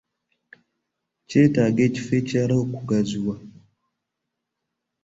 Kyetaaga 1.29 1.81
ekifo 1.87 2.11
ekirala 2.19 2.55
okugaziwa. 2.63 3.35